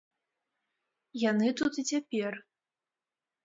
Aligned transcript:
Яны 1.29 1.47
тут 1.61 1.73
і 1.85 1.87
цяпер. 1.95 2.33